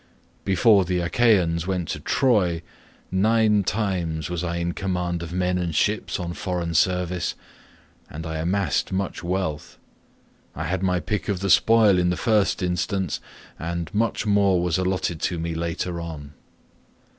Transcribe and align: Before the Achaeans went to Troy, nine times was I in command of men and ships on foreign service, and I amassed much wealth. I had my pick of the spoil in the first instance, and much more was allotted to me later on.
Before 0.43 0.83
the 0.83 0.97
Achaeans 0.99 1.67
went 1.67 1.87
to 1.89 1.99
Troy, 1.99 2.63
nine 3.11 3.63
times 3.63 4.31
was 4.31 4.43
I 4.43 4.55
in 4.55 4.71
command 4.71 5.21
of 5.21 5.31
men 5.31 5.59
and 5.59 5.75
ships 5.75 6.19
on 6.19 6.33
foreign 6.33 6.73
service, 6.73 7.35
and 8.09 8.25
I 8.25 8.39
amassed 8.39 8.91
much 8.91 9.21
wealth. 9.21 9.77
I 10.55 10.63
had 10.63 10.81
my 10.81 10.99
pick 10.99 11.29
of 11.29 11.39
the 11.41 11.51
spoil 11.51 11.99
in 11.99 12.09
the 12.09 12.17
first 12.17 12.63
instance, 12.63 13.19
and 13.59 13.93
much 13.93 14.25
more 14.25 14.59
was 14.63 14.79
allotted 14.79 15.21
to 15.21 15.37
me 15.37 15.53
later 15.53 15.99
on. 16.01 16.33